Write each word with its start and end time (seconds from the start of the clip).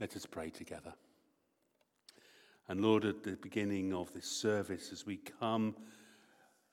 Let 0.00 0.16
us 0.16 0.26
pray 0.26 0.50
together. 0.50 0.92
And 2.68 2.80
Lord, 2.80 3.04
at 3.04 3.22
the 3.22 3.36
beginning 3.36 3.92
of 3.92 4.12
this 4.12 4.26
service, 4.26 4.90
as 4.92 5.06
we 5.06 5.18
come 5.18 5.76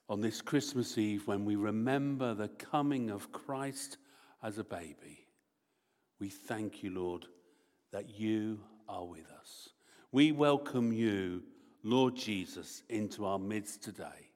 on 0.09 0.21
this 0.21 0.41
Christmas 0.41 0.97
Eve, 0.97 1.27
when 1.27 1.45
we 1.45 1.55
remember 1.55 2.33
the 2.33 2.47
coming 2.47 3.09
of 3.09 3.31
Christ 3.31 3.97
as 4.41 4.57
a 4.57 4.63
baby, 4.63 5.27
we 6.19 6.29
thank 6.29 6.81
you, 6.81 6.91
Lord, 6.91 7.25
that 7.91 8.09
you 8.09 8.59
are 8.87 9.05
with 9.05 9.29
us. 9.39 9.69
We 10.11 10.31
welcome 10.31 10.91
you, 10.91 11.43
Lord 11.83 12.15
Jesus, 12.15 12.83
into 12.89 13.25
our 13.25 13.39
midst 13.39 13.83
today. 13.83 14.31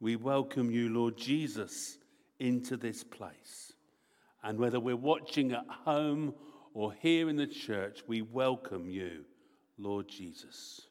We 0.00 0.16
welcome 0.16 0.70
you, 0.70 0.88
Lord 0.88 1.16
Jesus, 1.16 1.98
into 2.38 2.76
this 2.76 3.04
place. 3.04 3.72
And 4.42 4.58
whether 4.58 4.80
we're 4.80 4.96
watching 4.96 5.52
at 5.52 5.66
home 5.68 6.34
or 6.78 6.92
here 6.92 7.28
in 7.28 7.34
the 7.34 7.44
church, 7.44 8.04
we 8.06 8.22
welcome 8.22 8.88
you, 8.88 9.24
Lord 9.78 10.06
Jesus. 10.06 10.82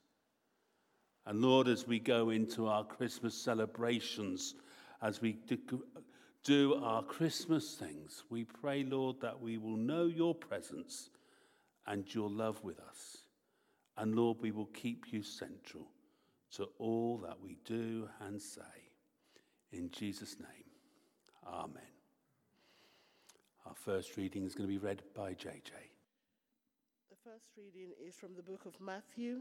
And 1.25 1.41
Lord, 1.41 1.69
as 1.69 1.87
we 1.87 1.97
go 1.97 2.29
into 2.29 2.67
our 2.67 2.83
Christmas 2.83 3.33
celebrations, 3.33 4.55
as 5.01 5.21
we 5.21 5.37
do 6.43 6.75
our 6.83 7.03
Christmas 7.03 7.75
things, 7.75 8.25
we 8.29 8.43
pray, 8.43 8.83
Lord, 8.83 9.21
that 9.21 9.39
we 9.39 9.57
will 9.57 9.77
know 9.77 10.07
your 10.07 10.35
presence 10.35 11.09
and 11.85 12.03
your 12.13 12.29
love 12.29 12.61
with 12.65 12.81
us. 12.81 13.19
And 13.95 14.13
Lord, 14.13 14.39
we 14.41 14.51
will 14.51 14.65
keep 14.65 15.13
you 15.13 15.23
central 15.23 15.87
to 16.55 16.67
all 16.79 17.17
that 17.19 17.39
we 17.41 17.59
do 17.63 18.09
and 18.19 18.41
say. 18.41 18.61
In 19.71 19.89
Jesus' 19.91 20.35
name, 20.37 20.67
Amen. 21.47 21.96
Our 23.67 23.75
first 23.75 24.15
reading 24.15 24.45
is 24.45 24.55
going 24.55 24.69
to 24.69 24.73
be 24.73 24.77
read 24.77 25.01
by 25.13 25.31
JJ. 25.33 25.73
The 27.09 27.17
first 27.21 27.49
reading 27.57 27.89
is 28.01 28.15
from 28.15 28.33
the 28.33 28.41
book 28.41 28.65
of 28.65 28.79
Matthew, 28.79 29.39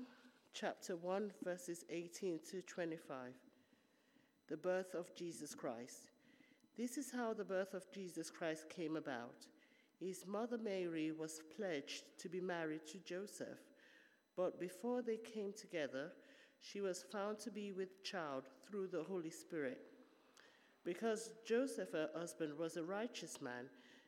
chapter 0.52 0.96
1, 0.96 1.30
verses 1.44 1.84
18 1.90 2.40
to 2.50 2.60
25. 2.62 3.34
The 4.48 4.56
birth 4.56 4.94
of 4.94 5.14
Jesus 5.14 5.54
Christ. 5.54 6.10
This 6.76 6.98
is 6.98 7.12
how 7.12 7.34
the 7.34 7.44
birth 7.44 7.72
of 7.72 7.88
Jesus 7.92 8.28
Christ 8.28 8.68
came 8.68 8.96
about. 8.96 9.46
His 10.00 10.24
mother 10.26 10.58
Mary 10.58 11.12
was 11.12 11.40
pledged 11.56 12.02
to 12.18 12.28
be 12.28 12.40
married 12.40 12.84
to 12.88 12.98
Joseph, 12.98 13.60
but 14.36 14.58
before 14.58 15.02
they 15.02 15.18
came 15.18 15.52
together, 15.52 16.10
she 16.58 16.80
was 16.80 17.04
found 17.12 17.38
to 17.38 17.52
be 17.52 17.70
with 17.70 18.02
child 18.02 18.48
through 18.68 18.88
the 18.88 19.04
Holy 19.04 19.30
Spirit. 19.30 19.82
Because 20.84 21.30
Joseph, 21.46 21.92
her 21.92 22.10
husband, 22.16 22.58
was 22.58 22.76
a 22.76 22.82
righteous 22.82 23.40
man 23.40 23.66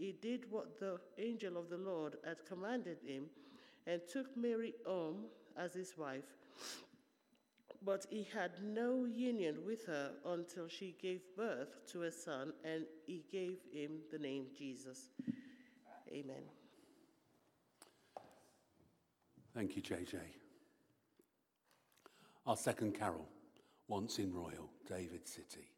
he 0.00 0.12
did 0.22 0.50
what 0.50 0.80
the 0.80 0.98
angel 1.18 1.58
of 1.58 1.68
the 1.68 1.76
Lord 1.76 2.16
had 2.26 2.46
commanded 2.48 2.96
him 3.06 3.24
and 3.86 4.00
took 4.10 4.34
Mary 4.34 4.72
home 4.86 5.26
as 5.58 5.74
his 5.74 5.92
wife. 5.98 6.24
But 7.84 8.06
he 8.08 8.26
had 8.34 8.52
no 8.62 9.04
union 9.04 9.58
with 9.66 9.84
her 9.84 10.12
until 10.24 10.68
she 10.68 10.96
gave 11.02 11.20
birth 11.36 11.86
to 11.92 12.04
a 12.04 12.10
son, 12.10 12.54
and 12.64 12.84
he 13.06 13.24
gave 13.30 13.58
him 13.72 13.98
the 14.10 14.18
name 14.18 14.46
Jesus. 14.56 15.10
Amen. 16.10 16.44
Thank 19.54 19.76
you, 19.76 19.82
JJ. 19.82 20.16
Our 22.46 22.56
second 22.56 22.98
carol, 22.98 23.28
Once 23.88 24.18
in 24.18 24.32
Royal, 24.32 24.70
David 24.88 25.28
City. 25.28 25.68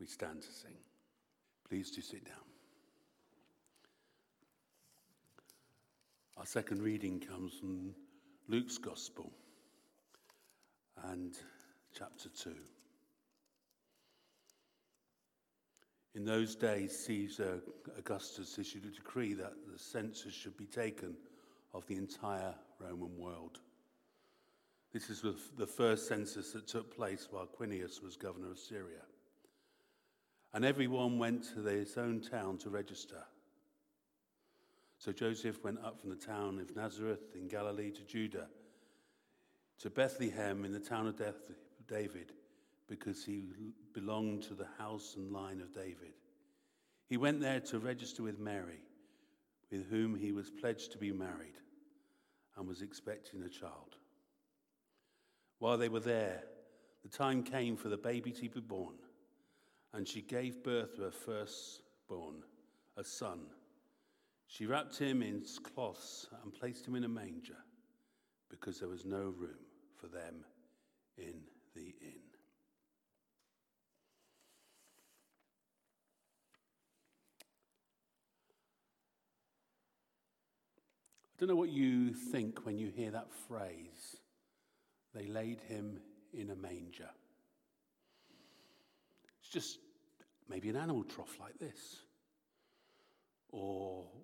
We 0.00 0.06
stand 0.06 0.42
to 0.42 0.48
sing. 0.48 0.76
Please 1.68 1.90
do 1.92 2.00
sit 2.00 2.24
down. 2.24 2.49
Our 6.40 6.46
second 6.46 6.80
reading 6.80 7.20
comes 7.20 7.52
from 7.52 7.94
Luke's 8.48 8.78
Gospel 8.78 9.30
and 11.04 11.36
chapter 11.94 12.30
2. 12.30 12.54
In 16.14 16.24
those 16.24 16.56
days, 16.56 16.98
Caesar 17.04 17.60
Augustus 17.98 18.58
issued 18.58 18.86
a 18.86 18.90
decree 18.90 19.34
that 19.34 19.52
the 19.70 19.78
census 19.78 20.32
should 20.32 20.56
be 20.56 20.64
taken 20.64 21.14
of 21.74 21.86
the 21.88 21.96
entire 21.96 22.54
Roman 22.78 23.18
world. 23.18 23.58
This 24.94 25.10
is 25.10 25.22
the 25.58 25.66
first 25.66 26.08
census 26.08 26.52
that 26.52 26.66
took 26.66 26.96
place 26.96 27.28
while 27.30 27.44
Quirinius 27.48 28.02
was 28.02 28.16
governor 28.16 28.52
of 28.52 28.58
Syria. 28.58 29.02
And 30.54 30.64
everyone 30.64 31.18
went 31.18 31.54
to 31.54 31.62
his 31.64 31.98
own 31.98 32.22
town 32.22 32.56
to 32.60 32.70
register. 32.70 33.24
So 35.00 35.12
Joseph 35.12 35.64
went 35.64 35.78
up 35.82 35.98
from 35.98 36.10
the 36.10 36.14
town 36.14 36.58
of 36.60 36.76
Nazareth 36.76 37.34
in 37.34 37.48
Galilee 37.48 37.90
to 37.90 38.04
Judah, 38.04 38.48
to 39.78 39.88
Bethlehem 39.88 40.66
in 40.66 40.72
the 40.72 40.78
town 40.78 41.06
of 41.06 41.18
David, 41.88 42.32
because 42.86 43.24
he 43.24 43.46
belonged 43.94 44.42
to 44.42 44.54
the 44.54 44.68
house 44.78 45.14
and 45.16 45.32
line 45.32 45.62
of 45.62 45.72
David. 45.72 46.12
He 47.08 47.16
went 47.16 47.40
there 47.40 47.60
to 47.60 47.78
register 47.78 48.22
with 48.22 48.38
Mary, 48.38 48.84
with 49.70 49.88
whom 49.88 50.14
he 50.14 50.32
was 50.32 50.50
pledged 50.50 50.92
to 50.92 50.98
be 50.98 51.12
married 51.12 51.56
and 52.58 52.68
was 52.68 52.82
expecting 52.82 53.42
a 53.42 53.48
child. 53.48 53.96
While 55.60 55.78
they 55.78 55.88
were 55.88 56.00
there, 56.00 56.42
the 57.02 57.08
time 57.08 57.42
came 57.42 57.74
for 57.74 57.88
the 57.88 57.96
baby 57.96 58.32
to 58.32 58.50
be 58.50 58.60
born 58.60 58.96
and 59.94 60.06
she 60.06 60.20
gave 60.20 60.62
birth 60.62 60.96
to 60.96 61.02
her 61.04 61.10
firstborn, 61.10 62.42
a 62.98 63.02
son. 63.02 63.40
She 64.60 64.66
wrapped 64.66 64.98
him 64.98 65.22
in 65.22 65.42
cloths 65.62 66.28
and 66.42 66.52
placed 66.52 66.86
him 66.86 66.94
in 66.94 67.04
a 67.04 67.08
manger 67.08 67.56
because 68.50 68.78
there 68.78 68.90
was 68.90 69.06
no 69.06 69.32
room 69.38 69.56
for 69.98 70.06
them 70.06 70.44
in 71.16 71.32
the 71.74 71.94
inn. 72.02 72.20
I 81.24 81.38
don't 81.38 81.48
know 81.48 81.56
what 81.56 81.70
you 81.70 82.12
think 82.12 82.66
when 82.66 82.76
you 82.76 82.88
hear 82.88 83.12
that 83.12 83.32
phrase. 83.48 84.18
They 85.14 85.26
laid 85.26 85.62
him 85.62 86.00
in 86.34 86.50
a 86.50 86.54
manger 86.54 87.08
It's 89.40 89.48
just 89.48 89.78
maybe 90.50 90.68
an 90.68 90.76
animal 90.76 91.02
trough 91.04 91.40
like 91.40 91.58
this, 91.58 92.02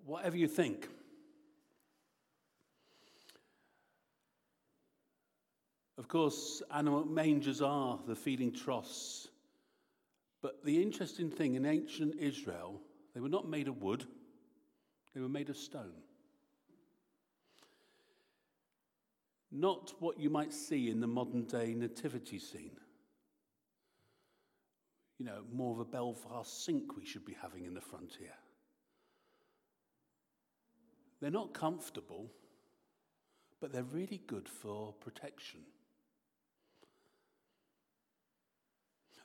whatever 0.07 0.37
you 0.37 0.47
think. 0.47 0.87
Of 5.97 6.07
course, 6.07 6.61
animal 6.73 7.05
mangers 7.05 7.61
are 7.61 7.99
the 8.07 8.15
feeding 8.15 8.51
troughs. 8.51 9.27
But 10.41 10.63
the 10.63 10.81
interesting 10.81 11.29
thing 11.29 11.55
in 11.55 11.65
ancient 11.65 12.15
Israel, 12.19 12.79
they 13.13 13.19
were 13.19 13.29
not 13.29 13.47
made 13.47 13.67
of 13.67 13.81
wood, 13.81 14.05
they 15.13 15.21
were 15.21 15.29
made 15.29 15.49
of 15.49 15.57
stone. 15.57 16.01
Not 19.51 19.93
what 19.99 20.19
you 20.19 20.29
might 20.29 20.53
see 20.53 20.89
in 20.89 20.99
the 20.99 21.07
modern 21.07 21.43
day 21.43 21.73
nativity 21.73 22.39
scene 22.39 22.77
you 25.19 25.25
know, 25.25 25.41
more 25.51 25.73
of 25.73 25.79
a 25.79 25.85
Belfast 25.85 26.63
sink 26.63 26.95
we 26.95 27.05
should 27.05 27.25
be 27.25 27.35
having 27.41 27.65
in 27.65 27.73
the 27.73 27.81
front 27.81 28.15
here. 28.19 28.35
They're 31.19 31.31
not 31.31 31.53
comfortable, 31.53 32.31
but 33.59 33.71
they're 33.71 33.83
really 33.83 34.21
good 34.27 34.47
for 34.47 34.93
protection. 34.93 35.61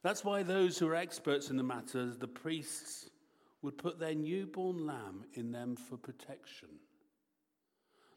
That's 0.03 0.25
why 0.25 0.43
those 0.43 0.79
who 0.79 0.89
are 0.89 0.97
experts 0.97 1.51
in 1.51 1.57
the 1.57 1.63
matter, 1.63 2.07
the 2.07 2.27
priests, 2.27 3.09
would 3.63 3.79
put 3.79 4.01
their 4.01 4.15
newborn 4.15 4.87
lamb 4.87 5.25
in 5.35 5.53
them 5.53 5.77
for 5.77 5.97
protection. 5.97 6.69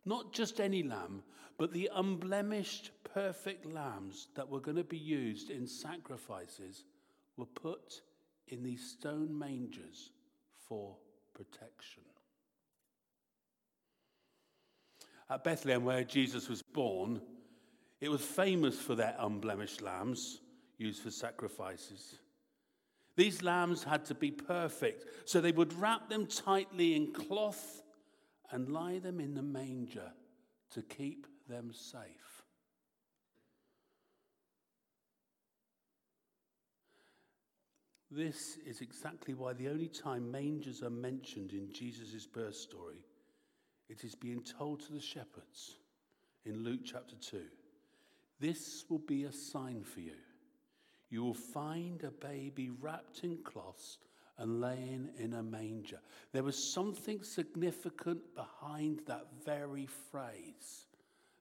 Not 0.03 0.33
just 0.33 0.59
any 0.59 0.81
lamb, 0.81 1.21
but 1.57 1.71
the 1.71 1.89
unblemished, 1.93 2.91
perfect 3.03 3.65
lambs 3.65 4.27
that 4.35 4.49
were 4.49 4.59
going 4.59 4.77
to 4.77 4.83
be 4.83 4.97
used 4.97 5.49
in 5.51 5.67
sacrifices 5.67 6.83
were 7.37 7.45
put 7.45 8.01
in 8.47 8.63
these 8.63 8.83
stone 8.91 9.37
mangers 9.37 10.11
for 10.67 10.95
protection. 11.33 12.03
At 15.29 15.43
Bethlehem, 15.43 15.83
where 15.83 16.03
Jesus 16.03 16.47
was 16.47 16.61
born, 16.61 17.21
it 17.99 18.09
was 18.09 18.21
famous 18.21 18.79
for 18.79 18.95
their 18.95 19.15
unblemished 19.19 19.81
lambs 19.81 20.41
used 20.77 21.01
for 21.01 21.11
sacrifices. 21.11 22.19
These 23.15 23.41
lambs 23.41 23.83
had 23.83 24.05
to 24.05 24.13
be 24.13 24.29
perfect, 24.29 25.05
so 25.25 25.39
they 25.39 25.53
would 25.53 25.73
wrap 25.73 26.09
them 26.09 26.27
tightly 26.27 26.95
in 26.95 27.13
cloth 27.13 27.81
and 28.51 28.69
lie 28.69 28.99
them 28.99 29.19
in 29.19 29.33
the 29.33 29.41
manger 29.41 30.11
to 30.71 30.81
keep 30.81 31.25
them 31.47 31.71
safe. 31.73 32.43
This 38.11 38.57
is 38.65 38.81
exactly 38.81 39.33
why 39.33 39.53
the 39.53 39.67
only 39.67 39.87
time 39.87 40.31
mangers 40.31 40.83
are 40.83 40.89
mentioned 40.89 41.51
in 41.51 41.71
Jesus' 41.73 42.25
birth 42.25 42.55
story, 42.55 43.03
it 43.89 44.03
is 44.03 44.15
being 44.15 44.41
told 44.41 44.81
to 44.81 44.93
the 44.93 45.01
shepherds 45.01 45.77
in 46.45 46.63
Luke 46.63 46.81
chapter 46.83 47.15
2. 47.15 47.41
This 48.39 48.85
will 48.89 48.99
be 48.99 49.23
a 49.23 49.31
sign 49.31 49.83
for 49.83 50.01
you. 50.01 50.17
You 51.09 51.23
will 51.23 51.33
find 51.33 52.03
a 52.03 52.11
baby 52.11 52.71
wrapped 52.81 53.23
in 53.23 53.37
cloths 53.43 53.99
and 54.37 54.59
laying 54.59 55.09
in 55.17 55.33
a 55.33 55.43
manger. 55.43 55.99
There 56.33 56.43
was 56.43 56.61
something 56.61 57.23
significant 57.23 58.19
behind 58.35 59.01
that 59.05 59.27
very 59.45 59.87
phrase 60.11 60.87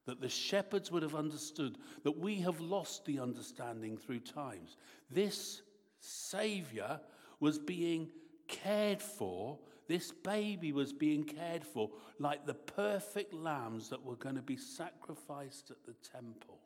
that 0.07 0.21
the 0.21 0.29
shepherds 0.29 0.91
would 0.91 1.03
have 1.03 1.15
understood, 1.15 1.79
that 2.03 2.19
we 2.19 2.37
have 2.37 2.61
lost 2.61 3.05
the 3.05 3.19
understanding 3.19 3.97
through 3.97 4.21
times. 4.21 4.77
This 5.11 5.63
Savior 6.01 7.01
was 7.41 7.59
being 7.59 8.11
cared 8.49 9.03
for, 9.03 9.59
this 9.87 10.13
baby 10.13 10.73
was 10.73 10.93
being 10.93 11.25
cared 11.25 11.65
for 11.65 11.91
like 12.19 12.47
the 12.47 12.55
perfect 12.55 13.35
lambs 13.35 13.89
that 13.91 14.03
were 14.03 14.17
going 14.17 14.37
to 14.37 14.43
be 14.43 14.57
sacrificed 14.57 15.71
at 15.71 15.85
the 15.85 15.95
temple. 16.13 16.61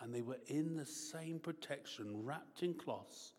And 0.00 0.14
they 0.14 0.22
were 0.22 0.38
in 0.46 0.76
the 0.76 0.86
same 0.86 1.40
protection, 1.40 2.24
wrapped 2.24 2.62
in 2.62 2.74
cloths 2.74 3.34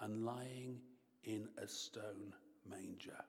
and 0.00 0.24
lying 0.24 0.78
in 1.24 1.48
a 1.58 1.66
stone 1.66 2.34
manger. 2.68 3.24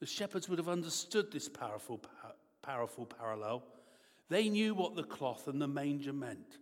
The 0.00 0.06
shepherds 0.06 0.48
would 0.48 0.58
have 0.58 0.68
understood 0.68 1.30
this 1.30 1.48
powerful, 1.48 2.00
powerful 2.62 3.06
parallel. 3.06 3.64
They 4.28 4.48
knew 4.48 4.74
what 4.74 4.96
the 4.96 5.04
cloth 5.04 5.46
and 5.46 5.60
the 5.60 5.68
manger 5.68 6.12
meant. 6.12 6.58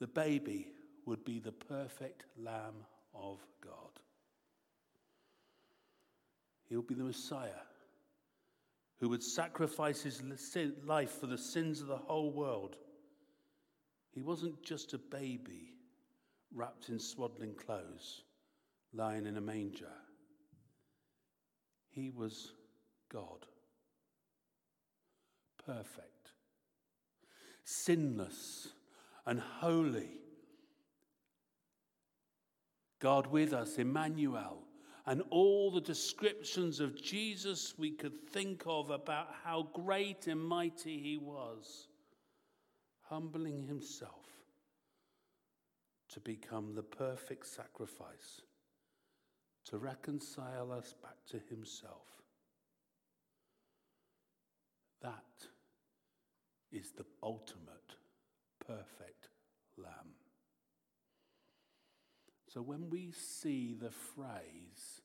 The 0.00 0.06
baby 0.06 0.68
would 1.06 1.24
be 1.24 1.38
the 1.38 1.52
perfect 1.52 2.24
Lamb 2.36 2.84
of 3.14 3.38
God. 3.62 4.00
He'll 6.68 6.82
be 6.82 6.94
the 6.94 7.04
Messiah 7.04 7.64
who 9.00 9.08
would 9.08 9.22
sacrifice 9.22 10.02
his 10.02 10.22
life 10.84 11.12
for 11.20 11.26
the 11.26 11.38
sins 11.38 11.80
of 11.80 11.86
the 11.86 11.96
whole 11.96 12.32
world. 12.32 12.76
He 14.10 14.22
wasn't 14.22 14.62
just 14.62 14.92
a 14.92 14.98
baby 14.98 15.74
wrapped 16.52 16.88
in 16.88 16.98
swaddling 16.98 17.54
clothes, 17.54 18.22
lying 18.92 19.26
in 19.26 19.36
a 19.36 19.40
manger. 19.40 19.92
He 21.90 22.10
was 22.10 22.52
God, 23.08 23.46
perfect, 25.64 26.32
sinless, 27.64 28.68
and 29.26 29.40
holy. 29.40 30.20
God 33.00 33.26
with 33.26 33.52
us, 33.52 33.78
Emmanuel, 33.78 34.64
and 35.06 35.22
all 35.30 35.70
the 35.70 35.80
descriptions 35.80 36.80
of 36.80 37.00
Jesus 37.00 37.74
we 37.78 37.90
could 37.90 38.28
think 38.30 38.64
of 38.66 38.90
about 38.90 39.28
how 39.44 39.68
great 39.72 40.26
and 40.26 40.40
mighty 40.40 40.98
he 40.98 41.16
was, 41.16 41.88
humbling 43.08 43.62
himself 43.62 44.26
to 46.10 46.20
become 46.20 46.74
the 46.74 46.82
perfect 46.82 47.46
sacrifice 47.46 48.42
to 49.68 49.76
reconcile 49.76 50.72
us 50.72 50.94
back 51.02 51.16
to 51.30 51.38
himself. 51.50 52.06
That 55.02 55.12
is 56.72 56.92
the 56.92 57.04
ultimate 57.22 57.96
perfect 58.66 59.28
lamb. 59.76 60.17
So 62.52 62.62
when 62.62 62.88
we 62.88 63.12
see 63.12 63.74
the 63.74 63.90
phrase 63.90 65.02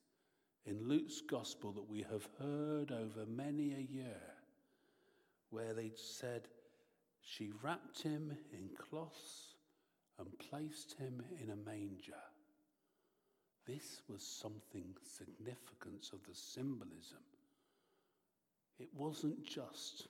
in 0.65 0.87
Luke's 0.87 1.19
gospel 1.19 1.73
that 1.73 1.89
we 1.89 2.05
have 2.09 2.27
heard 2.39 2.91
over 2.91 3.25
many 3.27 3.73
a 3.73 3.93
year, 3.93 4.21
where 5.49 5.73
they 5.73 5.91
said, 5.95 6.47
She 7.21 7.51
wrapped 7.61 8.01
him 8.01 8.37
in 8.53 8.69
cloths 8.77 9.55
and 10.17 10.27
placed 10.39 10.93
him 10.93 11.21
in 11.41 11.49
a 11.49 11.55
manger. 11.55 12.13
This 13.67 14.01
was 14.07 14.23
something 14.23 14.95
significant 15.17 16.11
of 16.13 16.19
the 16.27 16.35
symbolism. 16.35 17.23
It 18.79 18.89
wasn't 18.95 19.43
just 19.45 20.07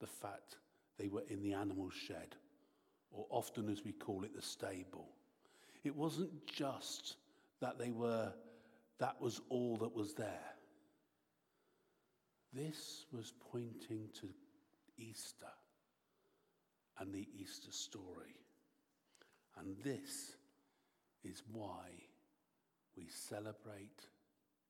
the 0.00 0.06
fact 0.06 0.56
they 0.98 1.08
were 1.08 1.24
in 1.28 1.42
the 1.42 1.52
animal 1.52 1.90
shed, 1.90 2.36
or 3.10 3.26
often 3.30 3.68
as 3.68 3.84
we 3.84 3.92
call 3.92 4.24
it, 4.24 4.34
the 4.36 4.42
stable. 4.42 5.15
It 5.86 5.94
wasn't 5.94 6.48
just 6.48 7.14
that 7.60 7.78
they 7.78 7.92
were, 7.92 8.32
that 8.98 9.20
was 9.20 9.40
all 9.50 9.76
that 9.76 9.94
was 9.94 10.14
there. 10.14 10.52
This 12.52 13.06
was 13.12 13.32
pointing 13.52 14.08
to 14.20 14.26
Easter 14.98 15.46
and 16.98 17.14
the 17.14 17.28
Easter 17.40 17.70
story. 17.70 18.34
And 19.58 19.76
this 19.84 20.34
is 21.22 21.44
why 21.52 21.86
we 22.96 23.06
celebrate 23.06 24.08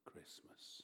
Christmas. 0.05 0.83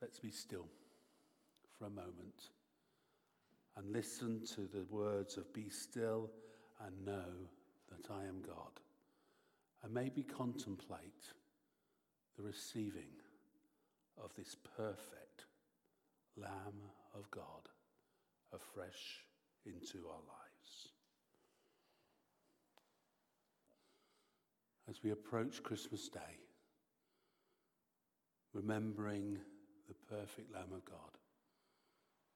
Let's 0.00 0.20
be 0.20 0.30
still 0.30 0.68
for 1.76 1.86
a 1.86 1.90
moment 1.90 2.50
and 3.84 3.92
listen 3.92 4.40
to 4.54 4.62
the 4.62 4.84
words 4.88 5.36
of 5.36 5.52
Be 5.52 5.68
still 5.68 6.30
and 6.84 7.04
know 7.04 7.32
that 7.90 8.10
I 8.10 8.24
am 8.24 8.40
God. 8.46 8.80
And 9.82 9.92
maybe 9.92 10.22
contemplate 10.22 11.32
the 12.36 12.42
receiving 12.42 13.10
of 14.22 14.30
this 14.36 14.56
perfect 14.76 15.44
Lamb 16.36 16.80
of 17.14 17.30
God 17.30 17.68
afresh 18.52 19.24
into 19.66 20.06
our 20.08 20.14
lives. 20.14 20.88
As 24.88 25.02
we 25.02 25.10
approach 25.10 25.62
Christmas 25.62 26.08
Day, 26.08 26.38
remembering 28.54 29.38
the 29.88 30.16
perfect 30.16 30.52
Lamb 30.52 30.72
of 30.74 30.84
God, 30.84 31.18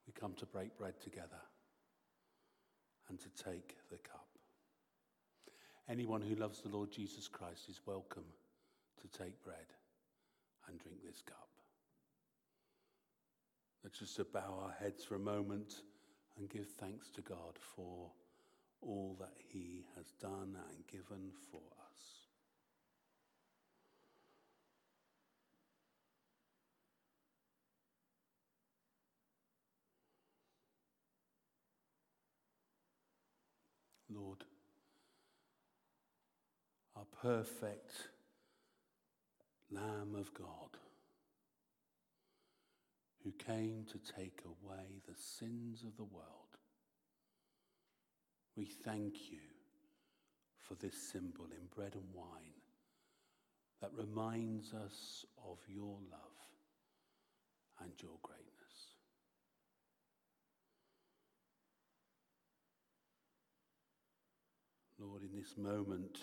we 0.09 0.19
come 0.19 0.33
to 0.33 0.47
break 0.47 0.77
bread 0.79 0.99
together 1.03 1.43
and 3.11 3.21
to 3.21 3.29
take 3.45 3.77
the 3.91 3.99
cup. 3.99 4.27
Anyone 5.88 6.23
who 6.23 6.35
loves 6.35 6.62
the 6.62 6.71
Lord 6.71 6.91
Jesus 6.91 7.29
Christ 7.29 7.69
is 7.69 7.81
welcome 7.87 8.25
to 9.03 9.19
take 9.19 9.43
bread 9.45 9.67
and 10.67 10.79
drink 10.79 10.99
this 11.05 11.21
cup. 11.21 11.49
Let's 13.85 13.99
just 13.99 14.33
bow 14.33 14.61
our 14.65 14.75
heads 14.81 15.05
for 15.05 15.15
a 15.15 15.21
moment 15.21 15.83
and 16.38 16.49
give 16.49 16.67
thanks 16.67 17.11
to 17.11 17.21
God 17.21 17.59
for 17.77 18.11
all 18.81 19.17
that 19.21 19.35
He 19.53 19.85
has 19.97 20.12
done 20.21 20.57
and 20.71 20.87
given 20.87 21.33
for 21.50 21.61
us. 21.61 22.29
Lord, 34.11 34.45
our 36.97 37.05
perfect 37.23 37.93
Lamb 39.73 40.15
of 40.17 40.33
God 40.35 40.77
who 43.25 43.33
came 43.33 43.85
to 43.91 43.99
take 44.15 44.41
away 44.45 45.03
the 45.07 45.15
sins 45.17 45.83
of 45.83 45.97
the 45.97 46.05
world. 46.05 46.25
We 48.57 48.67
thank 48.67 49.33
you 49.33 49.41
for 50.59 50.75
this 50.75 50.97
symbol 51.11 51.47
in 51.51 51.67
bread 51.75 51.95
and 51.95 52.05
wine 52.15 52.55
that 53.81 53.91
reminds 53.97 54.73
us 54.73 55.25
of 55.45 55.59
your 55.69 55.99
love 56.11 56.21
and 57.81 57.91
your 58.01 58.19
greatness. 58.23 58.49
Lord, 65.01 65.23
in 65.23 65.37
this 65.39 65.57
moment, 65.57 66.19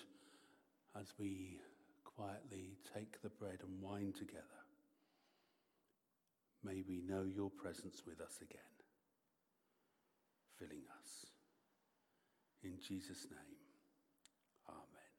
as 0.99 1.13
we 1.19 1.59
quietly 2.03 2.77
take 2.93 3.21
the 3.21 3.29
bread 3.29 3.59
and 3.61 3.81
wine 3.81 4.13
together, 4.17 4.43
may 6.63 6.81
we 6.87 7.01
know 7.01 7.23
your 7.23 7.49
presence 7.49 8.03
with 8.05 8.21
us 8.21 8.39
again, 8.41 8.59
filling 10.57 10.83
us. 11.01 11.25
In 12.63 12.79
Jesus' 12.79 13.27
name, 13.29 13.57
Amen. 14.69 15.11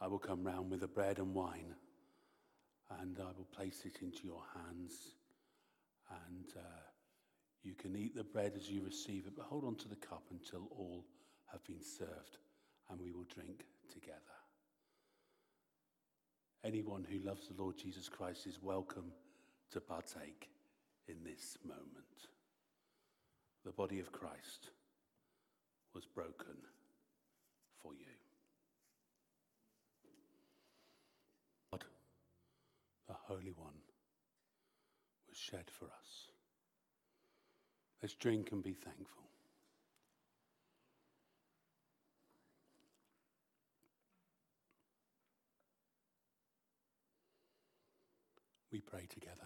I 0.00 0.06
will 0.06 0.18
come 0.18 0.44
round 0.44 0.70
with 0.70 0.80
the 0.80 0.88
bread 0.88 1.18
and 1.18 1.34
wine, 1.34 1.74
and 3.00 3.18
I 3.18 3.32
will 3.36 3.48
place 3.54 3.82
it 3.84 4.02
into 4.02 4.24
your 4.24 4.42
hands, 4.54 4.94
and 6.26 6.46
uh, 6.56 6.91
you 7.64 7.74
can 7.74 7.96
eat 7.96 8.16
the 8.16 8.24
bread 8.24 8.52
as 8.56 8.68
you 8.68 8.82
receive 8.84 9.26
it, 9.26 9.34
but 9.36 9.46
hold 9.46 9.64
on 9.64 9.76
to 9.76 9.88
the 9.88 9.96
cup 9.96 10.24
until 10.30 10.68
all 10.76 11.04
have 11.50 11.64
been 11.64 11.82
served, 11.82 12.38
and 12.90 13.00
we 13.00 13.12
will 13.12 13.26
drink 13.34 13.64
together. 13.92 14.18
Anyone 16.64 17.06
who 17.08 17.18
loves 17.26 17.48
the 17.48 17.60
Lord 17.60 17.76
Jesus 17.76 18.08
Christ 18.08 18.46
is 18.46 18.62
welcome 18.62 19.12
to 19.72 19.80
partake 19.80 20.48
in 21.08 21.16
this 21.24 21.56
moment. 21.64 21.86
The 23.64 23.72
body 23.72 24.00
of 24.00 24.12
Christ 24.12 24.70
was 25.94 26.04
broken 26.04 26.56
for 27.82 27.92
you. 27.94 28.06
God, 31.70 31.84
the 33.08 33.14
Holy 33.14 33.52
One, 33.56 33.78
was 35.28 35.36
shed 35.36 35.64
for 35.70 35.86
us. 35.86 36.28
Let's 38.02 38.14
drink 38.14 38.50
and 38.50 38.62
be 38.62 38.72
thankful. 38.72 39.22
We 48.72 48.80
pray 48.80 49.06
together. 49.08 49.36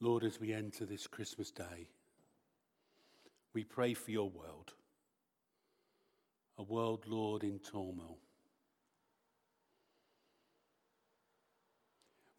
Lord, 0.00 0.24
as 0.24 0.40
we 0.40 0.52
enter 0.52 0.84
this 0.84 1.06
Christmas 1.06 1.50
day, 1.50 1.88
we 3.52 3.62
pray 3.62 3.94
for 3.94 4.10
your 4.10 4.28
world, 4.28 4.72
a 6.58 6.62
world, 6.64 7.04
Lord, 7.06 7.44
in 7.44 7.60
turmoil. 7.60 8.18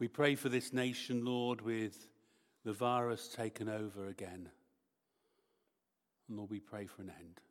We 0.06 0.10
pray 0.10 0.36
for 0.36 0.50
this 0.50 0.72
nation, 0.72 1.26
Lord, 1.26 1.62
with 1.62 2.10
the 2.64 2.74
virus 2.74 3.28
taken 3.28 3.68
over 3.68 4.06
again. 4.06 4.52
And 6.28 6.38
Lord, 6.38 6.52
we 6.52 6.60
pray 6.60 6.86
for 6.86 7.02
an 7.02 7.12
end. 7.20 7.42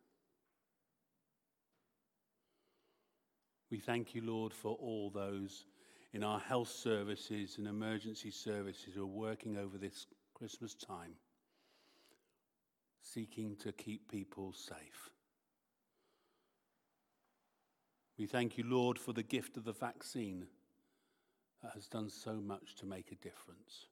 We 3.73 3.81
thank 3.81 4.15
you, 4.15 4.23
Lord, 4.23 4.55
for 4.55 4.77
all 4.77 5.11
those 5.11 5.67
in 6.13 6.23
our 6.23 6.39
health 6.39 6.69
services 6.69 7.57
and 7.59 7.67
emergency 7.67 8.31
services 8.31 8.95
who 8.95 9.03
are 9.03 9.07
working 9.07 9.57
over 9.57 9.77
this 9.77 10.07
Christmas 10.33 10.75
time, 10.75 11.15
seeking 13.03 13.57
to 13.65 13.73
keep 13.73 14.09
people 14.09 14.53
safe. 14.53 15.11
We 18.17 18.27
thank 18.27 18.57
you, 18.57 18.63
Lord, 18.65 18.97
for 18.97 19.13
the 19.13 19.25
gift 19.25 19.57
of 19.57 19.65
the 19.65 19.73
vaccine 19.73 20.47
that 21.65 21.73
has 21.73 21.87
done 21.87 22.11
so 22.11 22.35
much 22.35 22.75
to 22.77 22.85
make 22.85 23.11
a 23.11 23.15
difference. 23.17 23.87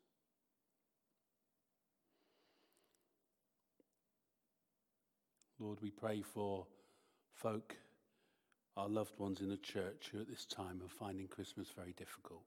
Lord, 5.58 5.78
we 5.80 5.90
pray 5.90 6.20
for 6.20 6.66
folk 7.34 7.74
our 8.76 8.88
loved 8.88 9.18
ones 9.18 9.40
in 9.40 9.48
the 9.48 9.56
church 9.56 10.10
who 10.12 10.20
at 10.20 10.28
this 10.28 10.44
time 10.44 10.80
are 10.84 10.88
finding 10.88 11.28
Christmas 11.28 11.68
very 11.74 11.94
difficult. 11.96 12.44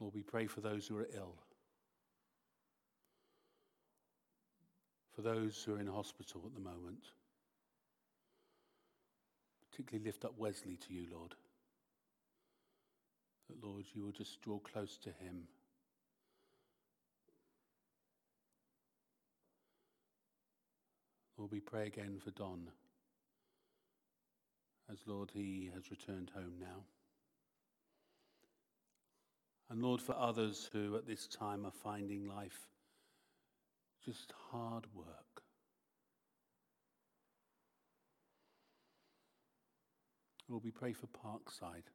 Lord, 0.00 0.14
we 0.14 0.22
pray 0.22 0.46
for 0.46 0.62
those 0.62 0.86
who 0.86 0.96
are 0.98 1.08
ill, 1.14 1.34
for 5.14 5.22
those 5.22 5.62
who 5.62 5.74
are 5.74 5.80
in 5.80 5.86
hospital 5.86 6.42
at 6.46 6.54
the 6.54 6.60
moment. 6.60 7.04
Particularly 9.70 10.06
lift 10.06 10.24
up 10.24 10.38
Wesley 10.38 10.76
to 10.88 10.94
you, 10.94 11.06
Lord. 11.12 11.34
Lord, 13.62 13.84
you 13.92 14.04
will 14.04 14.12
just 14.12 14.40
draw 14.42 14.58
close 14.58 14.98
to 14.98 15.10
him. 15.10 15.48
Lord, 21.36 21.50
we 21.50 21.60
pray 21.60 21.86
again 21.86 22.20
for 22.22 22.30
Don 22.30 22.68
as 24.92 24.98
Lord, 25.06 25.30
he 25.32 25.70
has 25.74 25.90
returned 25.90 26.30
home 26.34 26.54
now. 26.60 26.84
And 29.70 29.82
Lord, 29.82 30.02
for 30.02 30.14
others 30.14 30.68
who 30.72 30.96
at 30.96 31.06
this 31.06 31.26
time 31.26 31.64
are 31.64 31.72
finding 31.82 32.26
life 32.26 32.68
just 34.04 34.32
hard 34.50 34.86
work. 34.94 35.42
Lord, 40.48 40.64
we 40.64 40.70
pray 40.70 40.92
for 40.92 41.06
Parkside. 41.06 41.88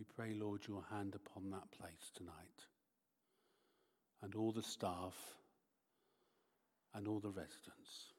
We 0.00 0.06
pray, 0.16 0.32
Lord, 0.32 0.62
your 0.66 0.82
hand 0.90 1.14
upon 1.14 1.50
that 1.50 1.70
place 1.78 2.10
tonight 2.16 2.64
and 4.22 4.34
all 4.34 4.50
the 4.50 4.62
staff 4.62 5.14
and 6.94 7.06
all 7.06 7.20
the 7.20 7.28
residents. 7.28 8.14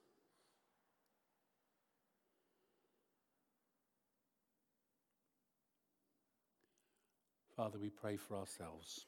Father, 7.58 7.80
we 7.80 7.90
pray 7.90 8.16
for 8.16 8.36
ourselves. 8.36 9.08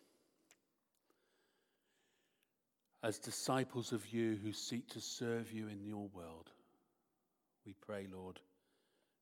As 3.03 3.20
disciples 3.20 3.92
of 3.92 4.12
you 4.12 4.39
who 4.44 4.51
seek 4.51 4.89
to 4.94 5.00
serve 5.00 5.51
you 5.51 5.68
in 5.68 5.86
your 5.86 6.10
world, 6.12 6.50
we 7.68 7.75
pray, 7.86 8.08
Lord, 8.12 8.39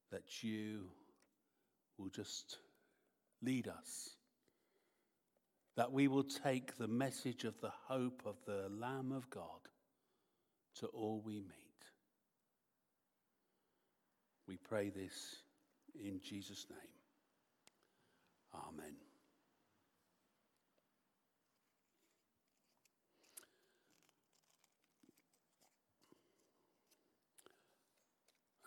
that 0.09 0.41
you 0.41 0.83
will 1.97 2.09
just 2.09 2.55
lead 3.41 3.67
us, 3.67 4.09
that 5.75 5.91
we 5.91 6.07
will 6.07 6.23
take 6.23 6.77
the 6.77 6.87
message 6.87 7.43
of 7.43 7.59
the 7.61 7.71
hope 7.87 8.21
of 8.25 8.35
the 8.45 8.67
Lamb 8.69 9.11
of 9.11 9.29
God 9.29 9.61
to 10.75 10.87
all 10.87 11.21
we 11.25 11.35
meet. 11.35 11.47
We 14.47 14.57
pray 14.57 14.89
this 14.89 15.13
in 16.03 16.19
Jesus' 16.23 16.65
name. 16.69 16.79
Amen. 18.53 18.95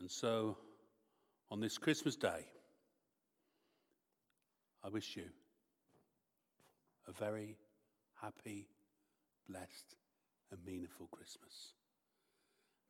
And 0.01 0.11
so, 0.11 0.59
on 1.51 1.61
this 1.61 1.79
Christmas 1.79 2.17
day, 2.17 2.45
I 4.85 4.89
wish 4.89 5.17
you 5.17 5.25
a 7.09 7.13
very 7.13 7.57
happy, 8.21 8.69
blessed, 9.49 9.97
and 10.51 10.63
meaningful 10.65 11.07
Christmas. 11.07 11.73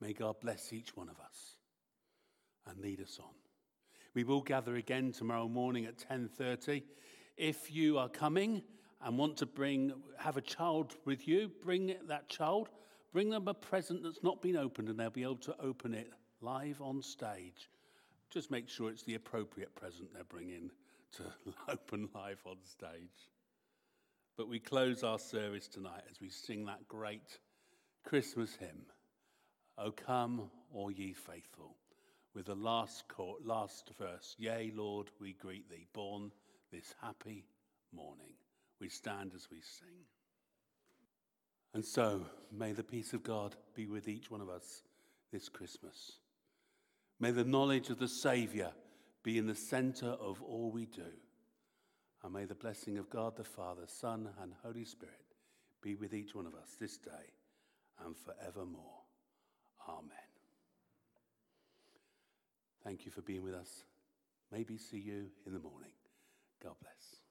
May 0.00 0.12
God 0.12 0.40
bless 0.40 0.72
each 0.72 0.96
one 0.96 1.08
of 1.08 1.20
us 1.20 1.56
and 2.66 2.80
lead 2.80 3.00
us 3.00 3.18
on. 3.22 3.30
We 4.12 4.24
will 4.24 4.40
gather 4.40 4.74
again 4.74 5.12
tomorrow 5.12 5.48
morning 5.48 5.86
at 5.86 5.96
10:30. 5.96 6.82
If 7.36 7.70
you 7.70 7.98
are 7.98 8.08
coming 8.08 8.62
and 9.00 9.16
want 9.16 9.36
to 9.38 9.46
bring 9.46 9.92
have 10.18 10.36
a 10.36 10.42
child 10.42 10.96
with 11.04 11.28
you, 11.28 11.48
bring 11.48 11.96
that 12.06 12.28
child. 12.28 12.70
Bring 13.12 13.30
them 13.30 13.46
a 13.46 13.54
present 13.54 14.02
that's 14.02 14.24
not 14.24 14.42
been 14.42 14.56
opened 14.56 14.88
and 14.88 14.98
they'll 14.98 15.10
be 15.10 15.22
able 15.22 15.36
to 15.36 15.60
open 15.60 15.94
it 15.94 16.12
live 16.40 16.82
on 16.82 17.02
stage. 17.02 17.70
Just 18.30 18.50
make 18.50 18.68
sure 18.68 18.90
it's 18.90 19.04
the 19.04 19.14
appropriate 19.14 19.76
present 19.76 20.12
they're 20.12 20.24
bringing 20.24 20.72
to 21.16 21.52
open 21.68 22.08
live 22.14 22.40
on 22.44 22.56
stage. 22.64 23.30
But 24.36 24.48
we 24.48 24.58
close 24.58 25.02
our 25.02 25.18
service 25.18 25.68
tonight 25.68 26.02
as 26.10 26.20
we 26.20 26.28
sing 26.28 26.66
that 26.66 26.88
great 26.88 27.38
Christmas 28.04 28.54
hymn 28.56 28.86
O 29.76 29.90
come, 29.90 30.50
all 30.72 30.90
ye 30.90 31.12
faithful, 31.12 31.76
with 32.32 32.46
the 32.46 32.54
last, 32.54 33.08
court, 33.08 33.44
last 33.44 33.90
verse. 33.98 34.36
Yea, 34.38 34.72
Lord, 34.74 35.10
we 35.20 35.32
greet 35.32 35.68
thee, 35.68 35.86
born 35.92 36.30
this 36.70 36.94
happy 37.02 37.44
morning. 37.92 38.34
We 38.80 38.88
stand 38.88 39.32
as 39.34 39.48
we 39.50 39.60
sing. 39.60 40.04
And 41.74 41.84
so, 41.84 42.24
may 42.52 42.72
the 42.72 42.84
peace 42.84 43.12
of 43.14 43.24
God 43.24 43.56
be 43.74 43.86
with 43.86 44.08
each 44.08 44.30
one 44.30 44.40
of 44.40 44.48
us 44.48 44.82
this 45.32 45.48
Christmas. 45.48 46.12
May 47.18 47.32
the 47.32 47.44
knowledge 47.44 47.90
of 47.90 47.98
the 47.98 48.08
Saviour 48.08 48.70
be 49.24 49.38
in 49.38 49.46
the 49.46 49.54
centre 49.54 50.14
of 50.20 50.40
all 50.42 50.70
we 50.70 50.86
do. 50.86 51.02
And 52.22 52.32
may 52.32 52.44
the 52.44 52.54
blessing 52.54 52.98
of 52.98 53.10
God 53.10 53.36
the 53.36 53.44
Father, 53.44 53.82
Son, 53.86 54.28
and 54.40 54.52
Holy 54.62 54.84
Spirit 54.84 55.14
be 55.82 55.96
with 55.96 56.14
each 56.14 56.34
one 56.34 56.46
of 56.46 56.54
us 56.54 56.76
this 56.80 56.96
day 56.98 57.10
and 58.04 58.14
forevermore. 58.16 59.02
Amen. 59.88 60.10
Thank 62.84 63.06
you 63.06 63.10
for 63.10 63.22
being 63.22 63.42
with 63.42 63.54
us. 63.54 63.84
Maybe 64.52 64.76
see 64.76 64.98
you 64.98 65.26
in 65.46 65.52
the 65.52 65.58
morning. 65.58 65.92
God 66.62 66.74
bless. 66.80 67.23